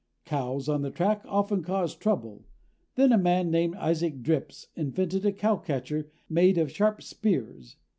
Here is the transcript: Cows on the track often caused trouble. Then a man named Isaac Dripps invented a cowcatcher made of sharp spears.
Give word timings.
Cows 0.25 0.67
on 0.67 0.81
the 0.81 0.89
track 0.89 1.21
often 1.27 1.61
caused 1.61 1.99
trouble. 1.99 2.47
Then 2.95 3.11
a 3.11 3.19
man 3.19 3.51
named 3.51 3.75
Isaac 3.75 4.23
Dripps 4.23 4.67
invented 4.75 5.27
a 5.27 5.31
cowcatcher 5.31 6.09
made 6.27 6.57
of 6.57 6.71
sharp 6.71 7.03
spears. 7.03 7.75